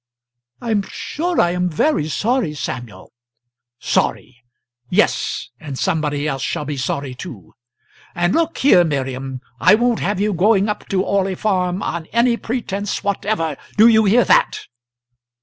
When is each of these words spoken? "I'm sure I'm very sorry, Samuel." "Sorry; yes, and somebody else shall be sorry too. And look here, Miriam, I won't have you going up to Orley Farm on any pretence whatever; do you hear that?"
"I'm 0.61 0.81
sure 0.81 1.39
I'm 1.39 1.69
very 1.69 2.09
sorry, 2.09 2.55
Samuel." 2.55 3.13
"Sorry; 3.77 4.43
yes, 4.89 5.51
and 5.59 5.77
somebody 5.77 6.27
else 6.27 6.41
shall 6.41 6.65
be 6.65 6.75
sorry 6.75 7.13
too. 7.13 7.53
And 8.15 8.33
look 8.33 8.57
here, 8.57 8.83
Miriam, 8.83 9.41
I 9.59 9.75
won't 9.75 9.99
have 9.99 10.19
you 10.19 10.33
going 10.33 10.69
up 10.69 10.87
to 10.89 11.03
Orley 11.03 11.35
Farm 11.35 11.83
on 11.83 12.07
any 12.07 12.35
pretence 12.35 13.03
whatever; 13.03 13.57
do 13.77 13.85
you 13.87 14.05
hear 14.05 14.23
that?" 14.23 14.65